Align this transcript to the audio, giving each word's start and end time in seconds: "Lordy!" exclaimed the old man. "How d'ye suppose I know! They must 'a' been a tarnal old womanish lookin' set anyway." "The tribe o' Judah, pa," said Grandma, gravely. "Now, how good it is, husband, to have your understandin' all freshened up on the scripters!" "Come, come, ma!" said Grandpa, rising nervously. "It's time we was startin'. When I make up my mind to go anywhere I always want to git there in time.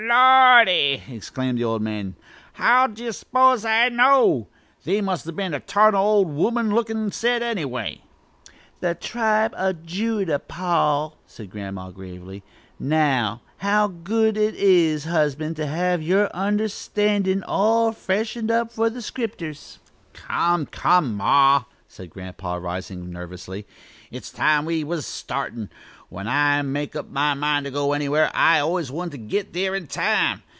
"Lordy!" 0.03 1.03
exclaimed 1.09 1.59
the 1.59 1.63
old 1.63 1.83
man. 1.83 2.15
"How 2.53 2.87
d'ye 2.87 3.11
suppose 3.11 3.63
I 3.63 3.87
know! 3.89 4.47
They 4.83 4.99
must 4.99 5.27
'a' 5.27 5.31
been 5.31 5.53
a 5.53 5.59
tarnal 5.59 6.03
old 6.03 6.29
womanish 6.29 6.73
lookin' 6.73 7.11
set 7.11 7.43
anyway." 7.43 8.01
"The 8.79 8.95
tribe 8.95 9.53
o' 9.55 9.73
Judah, 9.73 10.39
pa," 10.39 11.11
said 11.27 11.51
Grandma, 11.51 11.91
gravely. 11.91 12.41
"Now, 12.79 13.41
how 13.57 13.89
good 13.89 14.37
it 14.37 14.55
is, 14.55 15.05
husband, 15.05 15.55
to 15.57 15.67
have 15.67 16.01
your 16.01 16.35
understandin' 16.35 17.43
all 17.43 17.91
freshened 17.91 18.49
up 18.49 18.79
on 18.79 18.95
the 18.95 19.03
scripters!" 19.03 19.77
"Come, 20.13 20.65
come, 20.65 21.15
ma!" 21.15 21.65
said 21.87 22.09
Grandpa, 22.09 22.55
rising 22.57 23.11
nervously. 23.11 23.67
"It's 24.09 24.31
time 24.31 24.65
we 24.65 24.83
was 24.83 25.05
startin'. 25.05 25.69
When 26.07 26.27
I 26.27 26.61
make 26.61 26.95
up 26.95 27.09
my 27.09 27.33
mind 27.33 27.65
to 27.65 27.71
go 27.71 27.93
anywhere 27.93 28.31
I 28.33 28.59
always 28.59 28.91
want 28.91 29.11
to 29.13 29.17
git 29.17 29.53
there 29.53 29.75
in 29.75 29.87
time. 29.87 30.43